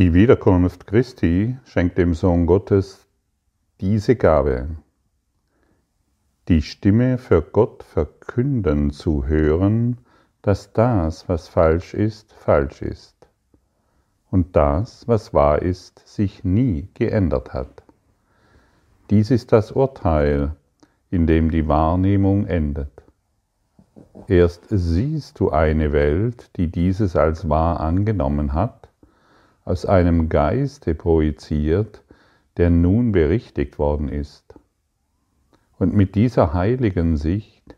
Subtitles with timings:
[0.00, 3.06] Die Wiederkunft Christi schenkt dem Sohn Gottes
[3.82, 4.70] diese Gabe,
[6.48, 9.98] die Stimme für Gott verkünden zu hören,
[10.40, 13.14] dass das, was falsch ist, falsch ist
[14.30, 17.82] und das, was wahr ist, sich nie geändert hat.
[19.10, 20.56] Dies ist das Urteil,
[21.10, 23.02] in dem die Wahrnehmung endet.
[24.28, 28.79] Erst siehst du eine Welt, die dieses als wahr angenommen hat,
[29.70, 32.02] aus einem Geiste projiziert,
[32.56, 34.54] der nun berichtigt worden ist.
[35.78, 37.76] Und mit dieser heiligen Sicht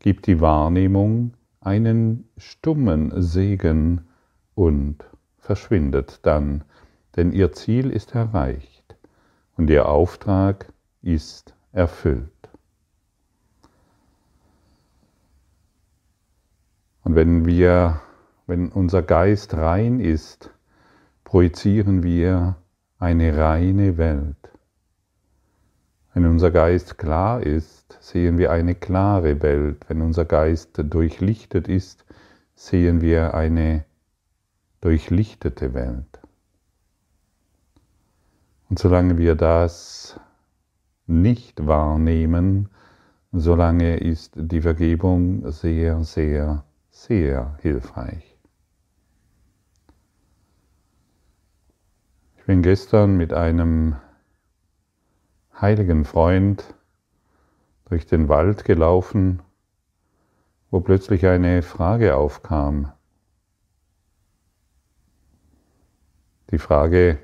[0.00, 4.08] gibt die Wahrnehmung einen stummen Segen
[4.56, 5.04] und
[5.38, 6.64] verschwindet dann,
[7.14, 8.96] denn ihr Ziel ist erreicht
[9.56, 12.26] und ihr Auftrag ist erfüllt.
[17.04, 18.00] Und wenn wir,
[18.48, 20.50] wenn unser Geist rein ist,
[21.30, 22.56] projizieren wir
[22.98, 24.50] eine reine Welt.
[26.12, 29.84] Wenn unser Geist klar ist, sehen wir eine klare Welt.
[29.86, 32.04] Wenn unser Geist durchlichtet ist,
[32.56, 33.84] sehen wir eine
[34.80, 36.18] durchlichtete Welt.
[38.68, 40.18] Und solange wir das
[41.06, 42.70] nicht wahrnehmen,
[43.30, 48.29] solange ist die Vergebung sehr, sehr, sehr hilfreich.
[52.50, 53.94] Bin gestern mit einem
[55.60, 56.74] heiligen Freund
[57.84, 59.40] durch den Wald gelaufen,
[60.72, 62.92] wo plötzlich eine Frage aufkam.
[66.50, 67.20] Die Frage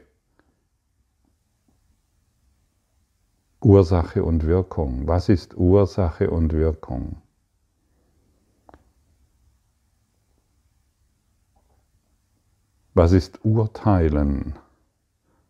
[3.60, 5.08] Ursache und Wirkung.
[5.08, 7.20] Was ist Ursache und Wirkung?
[12.94, 14.56] Was ist Urteilen?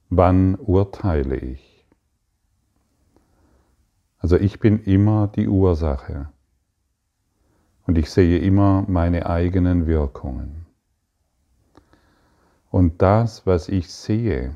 [0.09, 1.85] Wann urteile ich?
[4.19, 6.29] Also ich bin immer die Ursache
[7.87, 10.67] und ich sehe immer meine eigenen Wirkungen.
[12.71, 14.55] Und das, was ich sehe,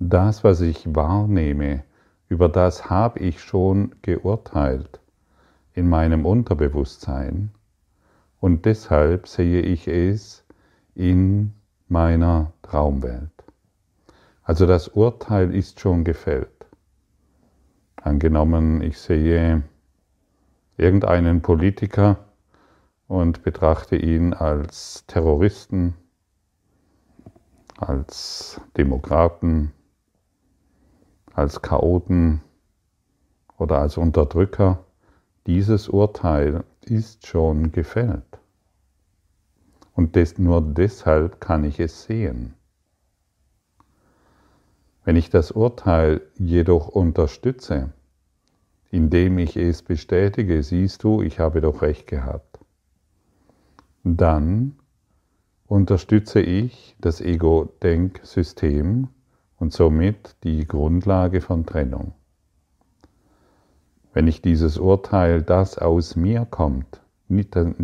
[0.00, 1.84] das, was ich wahrnehme,
[2.28, 5.00] über das habe ich schon geurteilt
[5.74, 7.52] in meinem Unterbewusstsein
[8.40, 10.44] und deshalb sehe ich es
[10.96, 11.52] in
[11.88, 13.33] meiner Traumwelt.
[14.44, 16.66] Also das Urteil ist schon gefällt.
[17.96, 19.62] Angenommen, ich sehe
[20.76, 22.18] irgendeinen Politiker
[23.08, 25.94] und betrachte ihn als Terroristen
[27.76, 29.72] als Demokraten,
[31.32, 32.40] als Chaoten
[33.58, 34.84] oder als Unterdrücker,
[35.46, 38.24] dieses Urteil ist schon gefällt.
[39.92, 42.54] Und des, nur deshalb kann ich es sehen.
[45.04, 47.92] Wenn ich das Urteil jedoch unterstütze,
[48.90, 52.58] indem ich es bestätige, siehst du, ich habe doch recht gehabt,
[54.02, 54.76] dann
[55.66, 59.08] unterstütze ich das Ego-Denksystem
[59.58, 62.12] und somit die Grundlage von Trennung.
[64.12, 67.02] Wenn ich dieses Urteil, das aus mir kommt,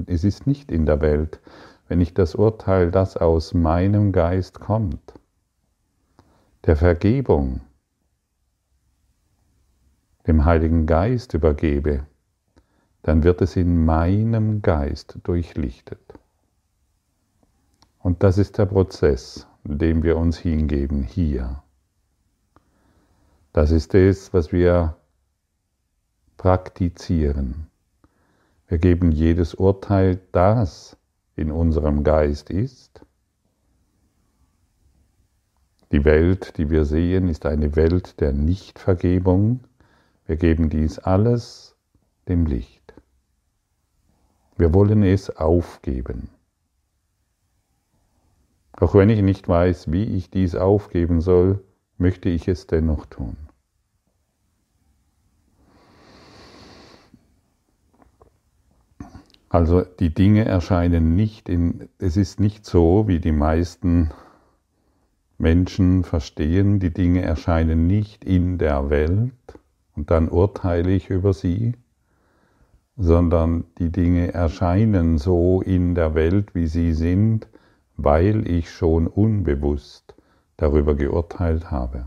[0.06, 1.40] es ist nicht in der Welt,
[1.88, 5.19] wenn ich das Urteil, das aus meinem Geist kommt,
[6.66, 7.62] der Vergebung,
[10.26, 12.06] dem Heiligen Geist übergebe,
[13.02, 16.00] dann wird es in meinem Geist durchlichtet.
[17.98, 21.62] Und das ist der Prozess, dem wir uns hingeben hier.
[23.52, 24.96] Das ist es, was wir
[26.36, 27.66] praktizieren.
[28.68, 30.96] Wir geben jedes Urteil, das
[31.36, 33.00] in unserem Geist ist.
[35.92, 39.60] Die Welt, die wir sehen, ist eine Welt der Nichtvergebung.
[40.26, 41.76] Wir geben dies alles
[42.28, 42.94] dem Licht.
[44.56, 46.28] Wir wollen es aufgeben.
[48.72, 51.64] Auch wenn ich nicht weiß, wie ich dies aufgeben soll,
[51.98, 53.36] möchte ich es dennoch tun.
[59.48, 64.12] Also die Dinge erscheinen nicht in, es ist nicht so, wie die meisten
[65.40, 69.32] Menschen verstehen, die Dinge erscheinen nicht in der Welt
[69.96, 71.74] und dann urteile ich über sie,
[72.96, 77.48] sondern die Dinge erscheinen so in der Welt, wie sie sind,
[77.96, 80.14] weil ich schon unbewusst
[80.58, 82.06] darüber geurteilt habe.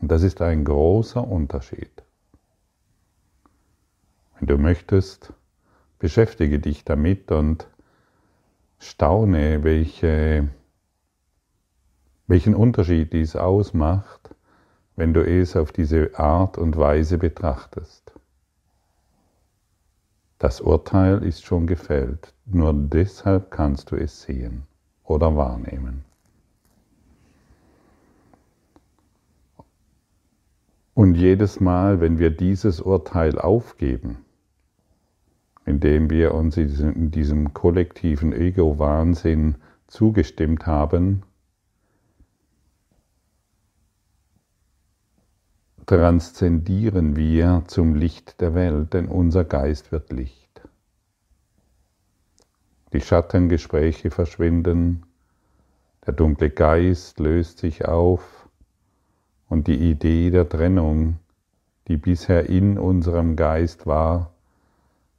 [0.00, 2.02] Und das ist ein großer Unterschied.
[4.38, 5.32] Wenn du möchtest,
[5.98, 7.66] beschäftige dich damit und
[8.78, 10.48] staune, welche,
[12.32, 14.34] welchen Unterschied dies ausmacht,
[14.96, 18.10] wenn du es auf diese Art und Weise betrachtest.
[20.38, 24.62] Das Urteil ist schon gefällt, nur deshalb kannst du es sehen
[25.04, 26.06] oder wahrnehmen.
[30.94, 34.24] Und jedes Mal, wenn wir dieses Urteil aufgeben,
[35.66, 39.56] indem wir uns in diesem kollektiven Ego-Wahnsinn
[39.86, 41.24] zugestimmt haben,
[45.86, 50.62] transzendieren wir zum Licht der Welt, denn unser Geist wird Licht.
[52.92, 55.04] Die Schattengespräche verschwinden,
[56.06, 58.48] der dunkle Geist löst sich auf
[59.48, 61.18] und die Idee der Trennung,
[61.88, 64.32] die bisher in unserem Geist war,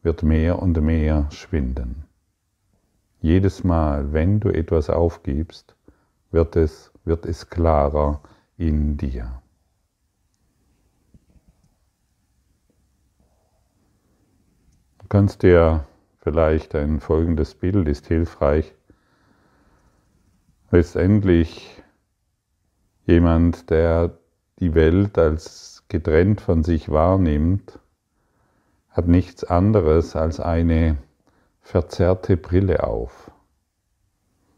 [0.01, 2.04] wird mehr und mehr schwinden.
[3.21, 5.75] Jedes Mal, wenn du etwas aufgibst,
[6.31, 8.21] wird es, wird es klarer
[8.57, 9.43] in dir.
[15.13, 15.86] Kannst dir
[16.24, 18.74] vielleicht ein folgendes Bild ist hilfreich.
[20.71, 21.83] Letztendlich
[23.06, 24.18] jemand, der
[24.57, 27.77] die Welt als getrennt von sich wahrnimmt,
[28.89, 30.98] hat nichts anderes als eine
[31.62, 33.30] verzerrte Brille auf.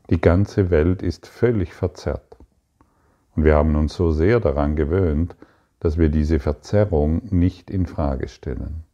[0.10, 2.38] Die ganze Welt ist völlig verzerrt.
[3.36, 5.36] Und wir haben uns so sehr daran gewöhnt,
[5.82, 8.85] dass wir diese Verzerrung nicht in Frage stellen.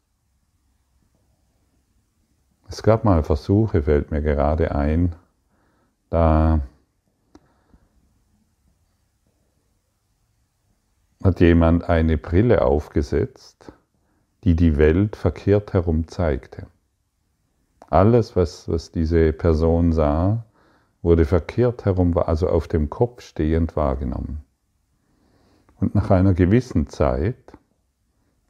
[2.71, 5.13] Es gab mal Versuche, fällt mir gerade ein,
[6.09, 6.61] da
[11.21, 13.73] hat jemand eine Brille aufgesetzt,
[14.45, 16.67] die die Welt verkehrt herum zeigte.
[17.89, 20.45] Alles, was, was diese Person sah,
[21.01, 24.45] wurde verkehrt herum, also auf dem Kopf stehend wahrgenommen.
[25.81, 27.51] Und nach einer gewissen Zeit,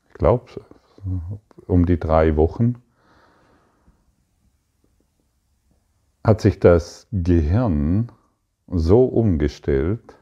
[0.10, 0.46] ich glaube
[1.66, 2.76] um die drei Wochen,
[6.24, 8.12] hat sich das Gehirn
[8.68, 10.18] so umgestellt,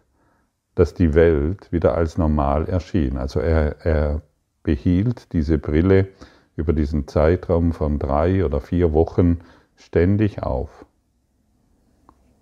[0.76, 3.18] dass die Welt wieder als normal erschien.
[3.18, 4.22] Also er, er
[4.64, 6.08] behielt diese Brille
[6.56, 9.40] über diesen Zeitraum von drei oder vier Wochen
[9.76, 10.86] ständig auf.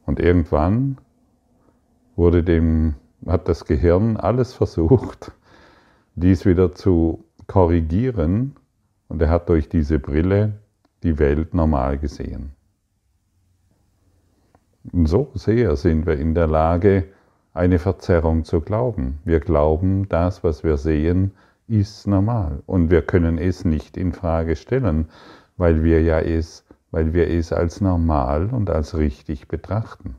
[0.06, 0.98] Und irgendwann
[2.16, 2.96] wurde dem,
[3.26, 5.32] hat das Gehirn alles versucht,
[6.16, 8.56] dies wieder zu korrigieren
[9.08, 10.60] und er hat durch diese Brille
[11.04, 12.57] die Welt normal gesehen.
[14.94, 17.06] So sehr sind wir in der Lage,
[17.54, 19.20] eine Verzerrung zu glauben.
[19.26, 21.32] Wir glauben, das, was wir sehen,
[21.68, 25.10] ist normal und wir können es nicht in Frage stellen,
[25.58, 30.16] weil wir ja es, weil wir es als normal und als richtig betrachten.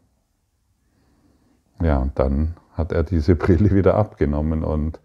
[1.80, 5.00] Ja, und dann hat er diese Brille wieder abgenommen und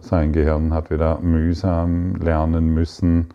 [0.00, 3.28] sein Gehirn hat wieder mühsam lernen müssen,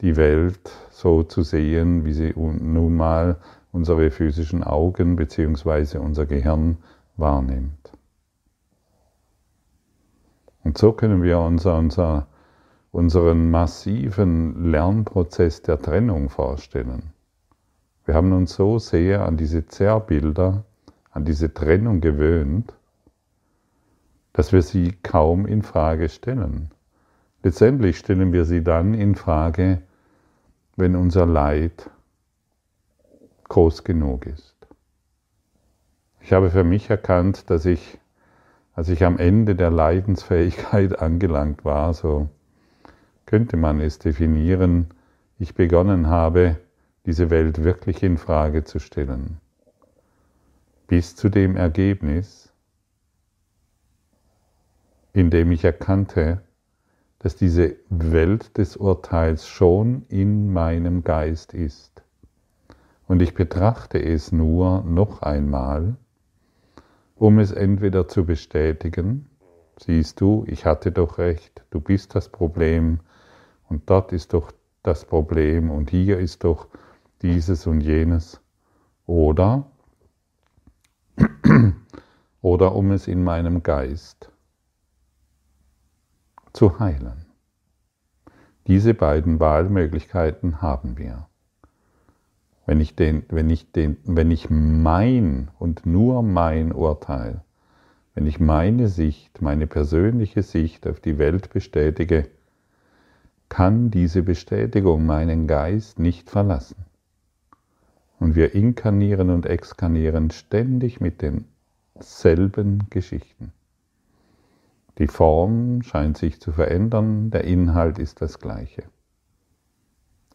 [0.00, 3.36] die Welt so zu sehen, wie sie nun mal
[3.72, 5.98] unsere physischen Augen bzw.
[5.98, 6.78] unser Gehirn
[7.16, 7.92] wahrnimmt.
[10.64, 12.26] Und so können wir unser, unser,
[12.92, 17.12] unseren massiven Lernprozess der Trennung vorstellen.
[18.04, 20.64] Wir haben uns so sehr an diese Zerrbilder,
[21.10, 22.74] an diese Trennung gewöhnt,
[24.32, 26.70] dass wir sie kaum in Frage stellen.
[27.42, 29.82] Letztendlich stellen wir sie dann in Frage,
[30.76, 31.90] wenn unser Leid
[33.48, 34.54] groß genug ist.
[36.20, 37.98] Ich habe für mich erkannt, dass ich,
[38.74, 42.28] als ich am Ende der Leidensfähigkeit angelangt war, so
[43.26, 44.88] könnte man es definieren,
[45.38, 46.56] ich begonnen habe,
[47.06, 49.40] diese Welt wirklich in Frage zu stellen.
[50.86, 52.52] Bis zu dem Ergebnis,
[55.12, 56.42] in dem ich erkannte,
[57.18, 62.02] dass diese Welt des Urteils schon in meinem Geist ist.
[63.08, 65.96] Und ich betrachte es nur noch einmal,
[67.16, 69.30] um es entweder zu bestätigen,
[69.78, 73.00] siehst du, ich hatte doch recht, du bist das Problem
[73.68, 76.68] und dort ist doch das Problem und hier ist doch
[77.22, 78.40] dieses und jenes,
[79.06, 79.70] oder
[82.42, 84.30] oder um es in meinem Geist
[86.52, 87.24] zu heilen.
[88.66, 91.27] Diese beiden Wahlmöglichkeiten haben wir.
[92.68, 97.42] Wenn ich, den, wenn, ich den, wenn ich mein und nur mein Urteil,
[98.14, 102.28] wenn ich meine Sicht, meine persönliche Sicht auf die Welt bestätige,
[103.48, 106.84] kann diese Bestätigung meinen Geist nicht verlassen.
[108.20, 111.46] Und wir inkarnieren und exkarnieren ständig mit den
[111.98, 113.54] selben Geschichten.
[114.98, 118.82] Die Form scheint sich zu verändern, der Inhalt ist das gleiche.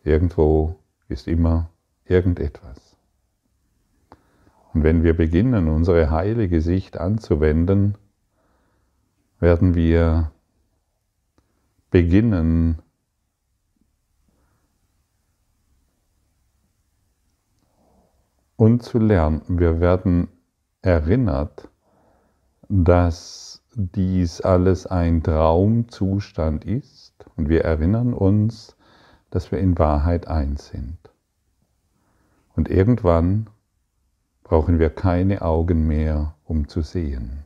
[0.03, 0.77] Irgendwo
[1.09, 1.69] ist immer
[2.05, 2.97] irgendetwas.
[4.73, 7.95] Und wenn wir beginnen, unsere heilige Sicht anzuwenden,
[9.39, 10.31] werden wir
[11.91, 12.81] beginnen,
[18.63, 19.41] und zu lernen.
[19.47, 20.29] Wir werden
[20.81, 21.69] erinnert,
[22.69, 28.77] dass dies alles ein Traumzustand ist und wir erinnern uns,
[29.31, 31.02] dass wir in Wahrheit eins sind.
[32.55, 33.49] Und irgendwann
[34.43, 37.45] brauchen wir keine Augen mehr, um zu sehen.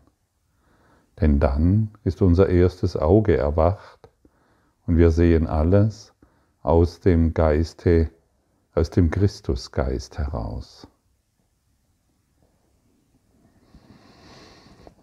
[1.19, 4.09] Denn dann ist unser erstes Auge erwacht
[4.85, 6.13] und wir sehen alles
[6.61, 8.09] aus dem Geiste,
[8.75, 10.87] aus dem Christusgeist heraus.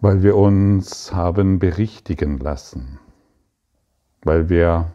[0.04, 2.99] weil wir uns haben berichtigen lassen,
[4.23, 4.92] weil wir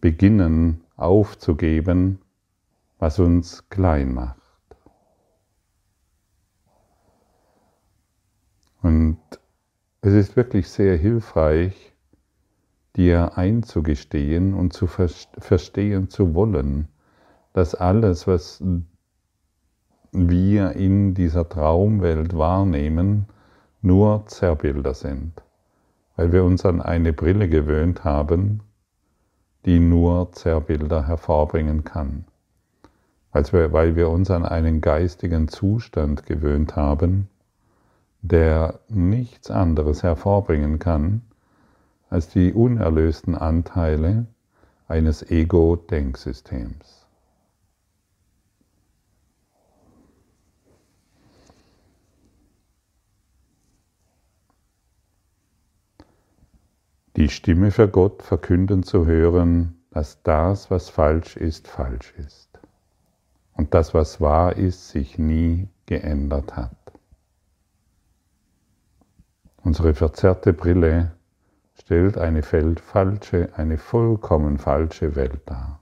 [0.00, 2.18] beginnen aufzugeben,
[3.02, 4.36] was uns klein macht.
[8.80, 9.18] Und
[10.02, 11.96] es ist wirklich sehr hilfreich,
[12.94, 16.86] dir einzugestehen und zu verstehen zu wollen,
[17.54, 18.62] dass alles, was
[20.12, 23.26] wir in dieser Traumwelt wahrnehmen,
[23.80, 25.42] nur Zerrbilder sind,
[26.14, 28.60] weil wir uns an eine Brille gewöhnt haben,
[29.66, 32.26] die nur Zerrbilder hervorbringen kann,
[33.32, 37.28] weil wir uns an einen geistigen Zustand gewöhnt haben,
[38.20, 41.22] der nichts anderes hervorbringen kann
[42.10, 44.26] als die unerlösten Anteile
[44.86, 46.98] eines Ego-Denksystems.
[57.14, 62.51] die Stimme für Gott verkünden zu hören, dass das, was falsch ist, falsch ist
[63.62, 66.76] und das, was wahr ist, sich nie geändert hat.
[69.62, 71.12] Unsere verzerrte Brille
[71.78, 75.78] stellt eine falsche, eine vollkommen falsche Welt dar.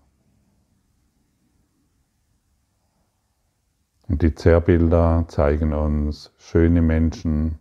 [4.08, 7.58] Und die Zerrbilder zeigen uns schöne Menschen,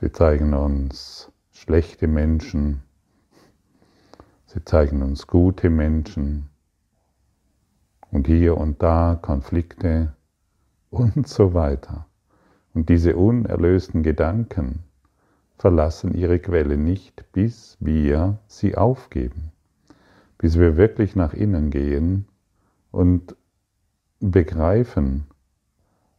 [0.00, 2.87] Sie zeigen uns schlechte Menschen.
[4.48, 6.50] Sie zeigen uns gute Menschen.
[8.10, 10.12] Und hier und da Konflikte
[10.90, 12.06] und so weiter.
[12.74, 14.80] Und diese unerlösten Gedanken
[15.58, 19.52] verlassen ihre Quelle nicht, bis wir sie aufgeben,
[20.38, 22.26] bis wir wirklich nach innen gehen
[22.90, 23.36] und
[24.20, 25.28] begreifen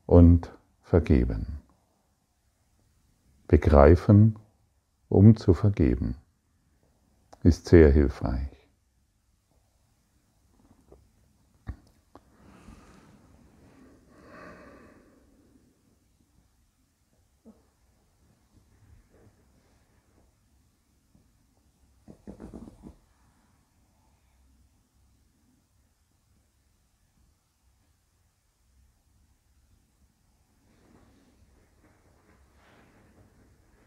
[0.06, 1.60] und vergeben
[3.50, 4.36] begreifen,
[5.10, 6.16] um zu vergeben,
[7.44, 8.50] ist sehr hilfreich.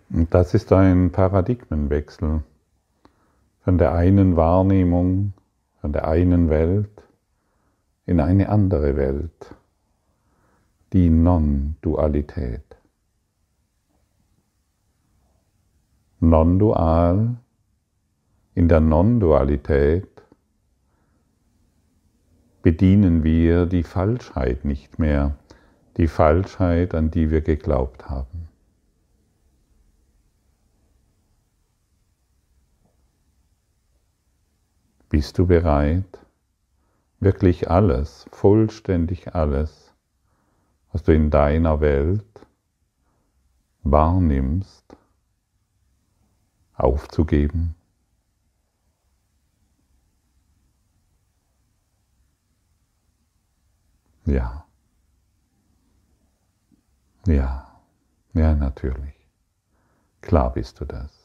[0.08, 2.42] Das ist ein Paradigmenwechsel
[3.62, 5.32] von der einen Wahrnehmung,
[5.80, 6.90] von der einen Welt
[8.06, 9.54] in eine andere Welt,
[10.92, 12.64] die Non-Dualität.
[16.18, 17.36] Non-dual,
[18.54, 20.08] in der Non-Dualität
[22.62, 25.36] bedienen wir die Falschheit nicht mehr,
[25.96, 28.51] die Falschheit, an die wir geglaubt haben.
[35.22, 36.18] Bist du bereit,
[37.20, 39.94] wirklich alles, vollständig alles,
[40.90, 42.44] was du in deiner Welt
[43.84, 44.96] wahrnimmst,
[46.74, 47.76] aufzugeben?
[54.26, 54.66] Ja.
[57.28, 57.80] Ja.
[58.32, 59.14] Ja, natürlich.
[60.20, 61.21] Klar bist du das.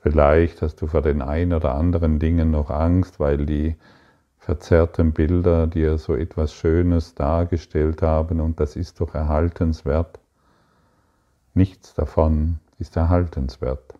[0.00, 3.76] Vielleicht hast du vor den ein oder anderen Dingen noch Angst, weil die
[4.38, 10.18] verzerrten Bilder dir so etwas Schönes dargestellt haben und das ist doch erhaltenswert.
[11.54, 13.94] Nichts davon ist erhaltenswert.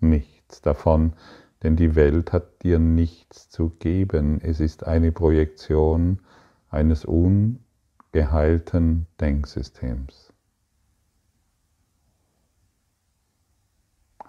[0.00, 1.14] Nichts davon
[1.62, 4.40] denn die Welt hat dir nichts zu geben.
[4.42, 6.20] Es ist eine Projektion
[6.70, 10.29] eines ungeheilten Denksystems,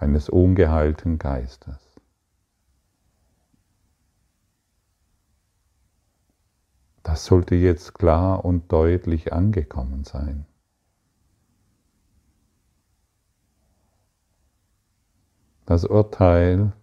[0.01, 1.77] eines ungeheilten Geistes.
[7.03, 10.45] Das sollte jetzt klar und deutlich angekommen sein.
[15.65, 16.73] Das Urteil,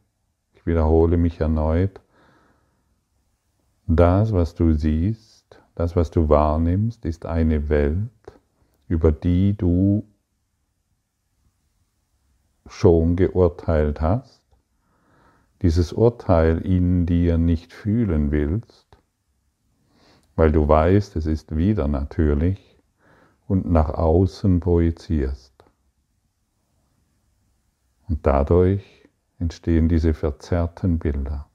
[0.55, 2.01] ich wiederhole mich erneut,
[3.87, 8.11] das, was du siehst, das, was du wahrnimmst, ist eine Welt,
[8.87, 10.07] über die du
[12.71, 14.43] schon geurteilt hast,
[15.63, 18.87] dieses Urteil in dir nicht fühlen willst,
[20.37, 22.79] weil du weißt, es ist wieder natürlich
[23.49, 25.53] und nach außen projizierst.
[28.09, 29.09] Und dadurch
[29.39, 31.49] entstehen diese verzerrten Bilder.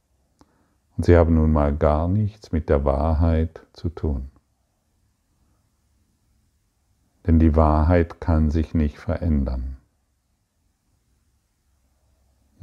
[0.96, 4.29] Und sie haben nun mal gar nichts mit der Wahrheit zu tun.
[7.25, 9.77] Denn die Wahrheit kann sich nicht verändern.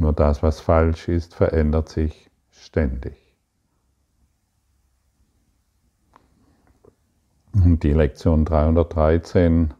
[0.01, 3.19] Nur das, was falsch ist, verändert sich ständig.
[7.53, 9.75] Und die Lektion 313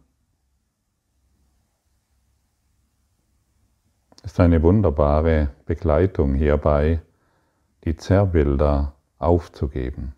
[4.23, 7.01] ist eine wunderbare Begleitung hierbei,
[7.85, 10.15] die Zerrbilder aufzugeben.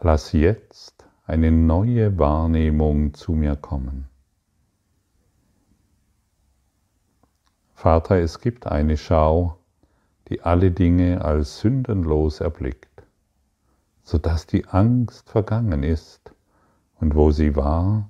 [0.00, 4.08] Lass jetzt eine neue Wahrnehmung zu mir kommen.
[7.82, 9.58] Vater, es gibt eine Schau,
[10.28, 13.02] die alle Dinge als sündenlos erblickt,
[14.04, 16.32] sodass die Angst vergangen ist
[17.00, 18.08] und wo sie war,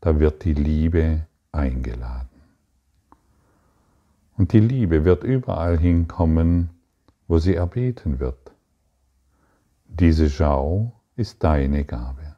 [0.00, 2.42] da wird die Liebe eingeladen.
[4.36, 6.70] Und die Liebe wird überall hinkommen,
[7.28, 8.50] wo sie erbeten wird.
[9.86, 12.34] Diese Schau ist deine Gabe.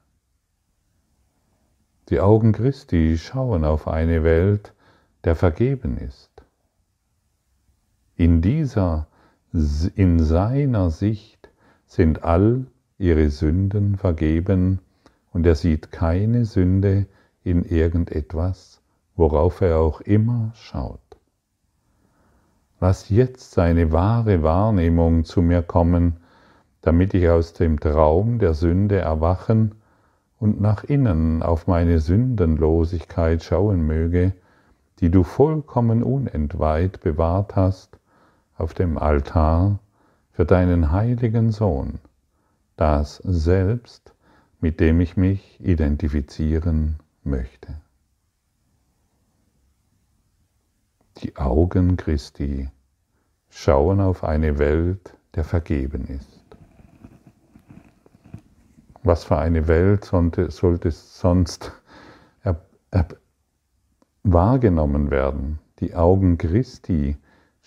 [2.11, 4.75] Die Augen Christi schauen auf eine Welt,
[5.25, 6.30] der vergeben ist.
[8.21, 9.07] In dieser,
[9.95, 11.49] in seiner Sicht
[11.87, 12.67] sind all
[12.99, 14.81] ihre Sünden vergeben
[15.33, 17.07] und er sieht keine Sünde
[17.45, 18.83] in irgendetwas,
[19.17, 21.01] worauf er auch immer schaut.
[22.79, 26.19] Lass jetzt seine wahre Wahrnehmung zu mir kommen,
[26.83, 29.77] damit ich aus dem Traum der Sünde erwachen
[30.39, 34.35] und nach innen auf meine Sündenlosigkeit schauen möge,
[34.99, 37.97] die du vollkommen unentweiht bewahrt hast
[38.61, 39.81] auf dem Altar
[40.33, 41.99] für deinen heiligen Sohn,
[42.77, 44.15] das Selbst,
[44.61, 47.81] mit dem ich mich identifizieren möchte.
[51.19, 52.69] Die Augen Christi
[53.49, 56.41] schauen auf eine Welt, der vergeben ist.
[59.03, 61.73] Was für eine Welt sollte, sollte sonst
[62.43, 63.09] er, er,
[64.23, 65.59] wahrgenommen werden?
[65.81, 67.17] Die Augen Christi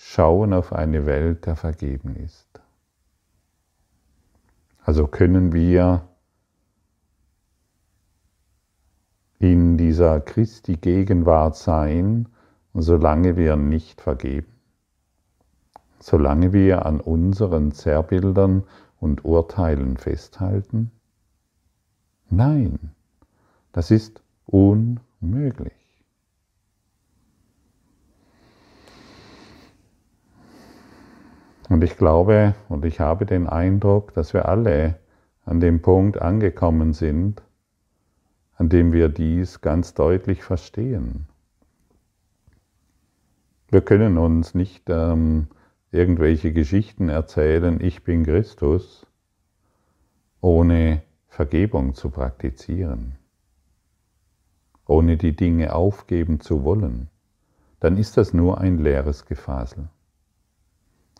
[0.05, 2.47] schauen auf eine Welt, der vergeben ist.
[4.83, 6.07] Also können wir
[9.39, 12.27] in dieser Christi Gegenwart sein
[12.73, 14.51] solange wir nicht vergeben,
[15.99, 18.63] solange wir an unseren Zerrbildern
[18.99, 20.91] und Urteilen festhalten?
[22.29, 22.91] Nein,
[23.71, 25.82] das ist unmöglich.
[31.69, 34.99] Und ich glaube und ich habe den Eindruck, dass wir alle
[35.45, 37.41] an dem Punkt angekommen sind,
[38.55, 41.27] an dem wir dies ganz deutlich verstehen.
[43.69, 45.47] Wir können uns nicht ähm,
[45.91, 49.05] irgendwelche Geschichten erzählen, ich bin Christus,
[50.41, 53.15] ohne Vergebung zu praktizieren,
[54.85, 57.09] ohne die Dinge aufgeben zu wollen.
[57.79, 59.89] Dann ist das nur ein leeres Gefasel.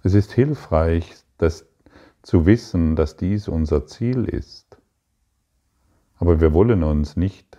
[0.03, 1.65] Es ist hilfreich, das
[2.23, 4.77] zu wissen, dass dies unser Ziel ist.
[6.19, 7.57] Aber wir wollen uns nicht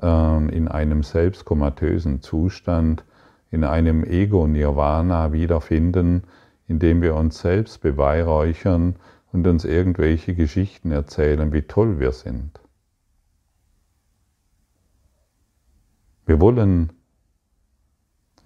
[0.00, 0.06] äh,
[0.54, 3.04] in einem selbstkomatösen Zustand
[3.50, 6.22] in einem Ego-Nirvana wiederfinden,
[6.66, 8.96] indem wir uns selbst beweihräuchern
[9.30, 12.60] und uns irgendwelche Geschichten erzählen, wie toll wir sind.
[16.24, 16.92] Wir wollen,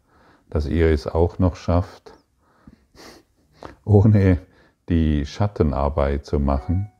[0.50, 2.12] dass ihr es auch noch schafft,
[3.84, 4.38] ohne
[4.88, 6.90] die Schattenarbeit zu machen,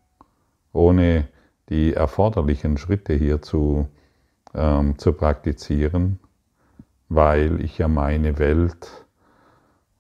[0.73, 1.29] ohne
[1.69, 3.89] die erforderlichen Schritte hierzu
[4.55, 6.19] ähm, zu praktizieren,
[7.09, 9.07] weil ich ja meine Welt,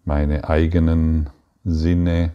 [0.04, 1.30] meine eigenen
[1.64, 2.32] Sinne,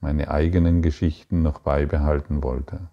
[0.00, 2.88] meine eigenen Geschichten noch beibehalten wollte.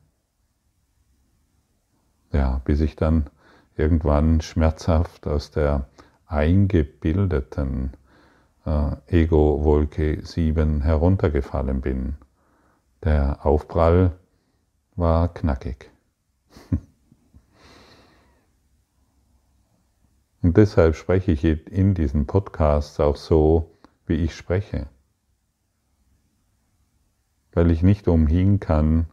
[2.32, 3.30] Ja, bis ich dann
[3.78, 5.88] irgendwann schmerzhaft aus der
[6.26, 7.92] eingebildeten
[8.66, 12.16] äh, Ego-Wolke 7 heruntergefallen bin.
[13.04, 14.18] Der Aufprall
[14.96, 15.92] war knackig.
[20.42, 23.72] Und deshalb spreche ich in diesen Podcasts auch so,
[24.06, 24.88] wie ich spreche.
[27.56, 29.08] Weil ich nicht umhin kann,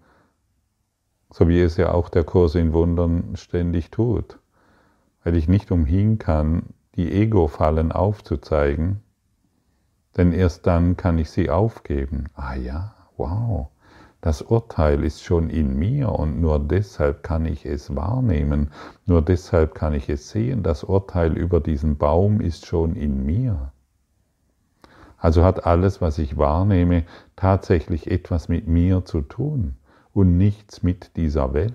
[1.33, 4.39] so wie es ja auch der Kurs in Wundern ständig tut,
[5.25, 9.01] weil ich nicht umhin kann, die Ego-Fallen aufzuzeigen,
[10.17, 12.27] denn erst dann kann ich sie aufgeben.
[12.35, 13.69] Ah ja, wow,
[14.21, 18.71] das Urteil ist schon in mir und nur deshalb kann ich es wahrnehmen,
[19.07, 20.63] nur deshalb kann ich es sehen.
[20.63, 23.72] Das Urteil über diesen Baum ist schon in mir.
[25.23, 27.05] Also hat alles, was ich wahrnehme,
[27.37, 29.77] tatsächlich etwas mit mir zu tun
[30.13, 31.75] und nichts mit dieser Welt.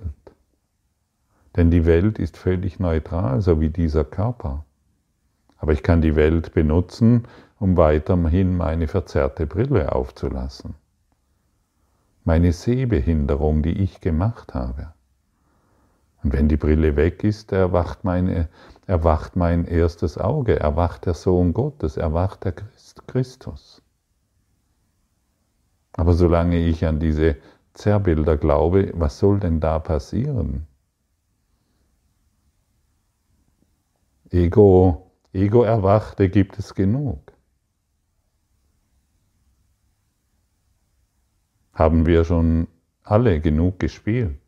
[1.55, 4.65] Denn die Welt ist völlig neutral, so wie dieser Körper.
[5.57, 7.23] Aber ich kann die Welt benutzen,
[7.59, 10.75] um weiterhin meine verzerrte Brille aufzulassen
[12.27, 14.91] meine Sehbehinderung, die ich gemacht habe.
[16.21, 18.49] Und wenn die Brille weg ist, erwacht, meine,
[18.85, 23.81] erwacht mein erstes Auge, erwacht der Sohn Gottes, erwacht der Christ, Christus.
[25.93, 27.37] Aber solange ich an diese
[27.73, 30.67] Zerrbilder glaube, was soll denn da passieren?
[34.29, 37.27] Ego, Ego erwachte gibt es genug.
[41.77, 42.67] haben wir schon
[43.03, 44.39] alle genug gespielt.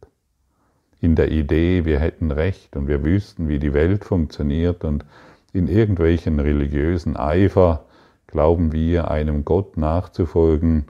[1.00, 5.06] In der Idee, wir hätten Recht und wir wüssten, wie die Welt funktioniert und
[5.54, 7.86] in irgendwelchen religiösen Eifer
[8.30, 10.86] glauben wir, einem Gott nachzufolgen.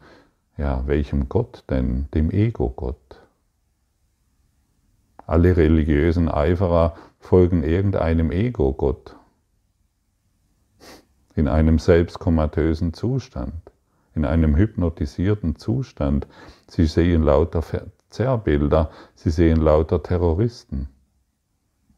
[0.58, 2.08] Ja, welchem Gott denn?
[2.14, 3.22] Dem Ego-Gott.
[5.26, 9.16] Alle religiösen Eiferer folgen irgendeinem Ego-Gott
[11.36, 13.70] in einem selbstkomatösen Zustand
[14.20, 16.28] in einem hypnotisierten Zustand.
[16.68, 17.64] Sie sehen lauter
[18.10, 20.90] Zerrbilder, sie sehen lauter Terroristen,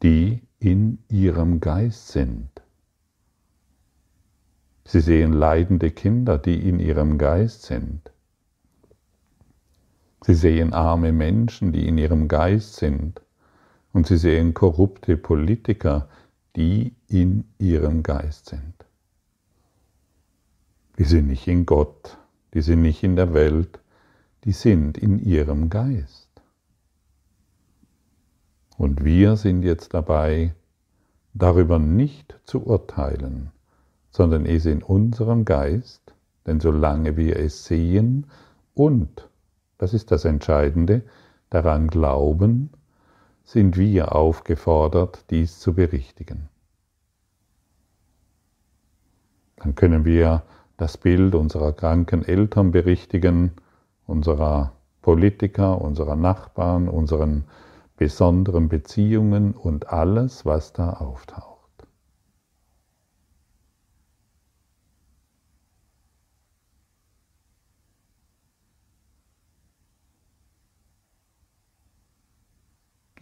[0.04, 2.61] die in ihrem Geist sind.
[4.92, 8.10] Sie sehen leidende Kinder, die in ihrem Geist sind.
[10.20, 13.22] Sie sehen arme Menschen, die in ihrem Geist sind.
[13.94, 16.10] Und sie sehen korrupte Politiker,
[16.56, 18.74] die in ihrem Geist sind.
[20.98, 22.18] Die sind nicht in Gott,
[22.52, 23.80] die sind nicht in der Welt,
[24.44, 26.28] die sind in ihrem Geist.
[28.76, 30.54] Und wir sind jetzt dabei,
[31.32, 33.52] darüber nicht zu urteilen,
[34.12, 36.14] sondern es in unserem Geist,
[36.46, 38.26] denn solange wir es sehen
[38.74, 39.28] und,
[39.78, 41.02] das ist das Entscheidende,
[41.50, 42.70] daran glauben,
[43.44, 46.48] sind wir aufgefordert, dies zu berichtigen.
[49.56, 50.42] Dann können wir
[50.76, 53.52] das Bild unserer kranken Eltern berichtigen,
[54.06, 57.44] unserer Politiker, unserer Nachbarn, unseren
[57.96, 61.51] besonderen Beziehungen und alles, was da auftaucht.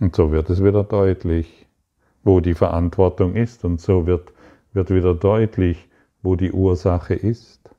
[0.00, 1.68] Und so wird es wieder deutlich,
[2.24, 4.32] wo die Verantwortung ist und so wird,
[4.72, 5.88] wird wieder deutlich,
[6.22, 7.70] wo die Ursache ist.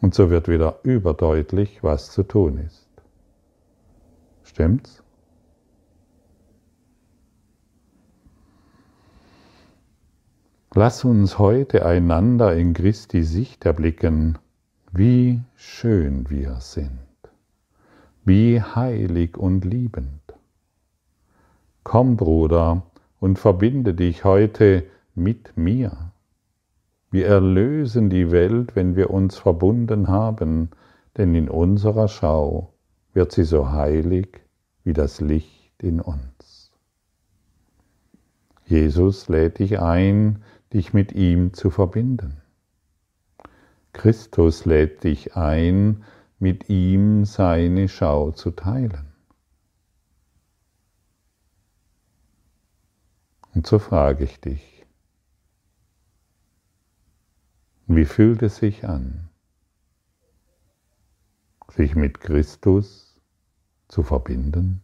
[0.00, 2.88] Und so wird wieder überdeutlich, was zu tun ist.
[4.42, 5.02] Stimmt's?
[10.74, 14.38] Lass uns heute einander in Christi Sicht erblicken,
[14.92, 16.98] wie schön wir sind,
[18.24, 20.19] wie heilig und liebend.
[21.90, 22.84] Komm, Bruder,
[23.18, 24.84] und verbinde dich heute
[25.16, 26.10] mit mir
[27.10, 30.70] wir erlösen die Welt, wenn wir uns verbunden haben
[31.16, 32.72] denn in unserer Schau
[33.12, 34.28] wird sie so heilig
[34.84, 36.70] wie das Licht in uns.
[38.64, 42.40] Jesus lädt dich ein, dich mit ihm zu verbinden.
[43.92, 46.04] Christus lädt dich ein,
[46.38, 49.09] mit ihm seine Schau zu teilen.
[53.54, 54.86] Und so frage ich dich,
[57.86, 59.28] wie fühlt es sich an,
[61.68, 63.20] sich mit Christus
[63.88, 64.82] zu verbinden?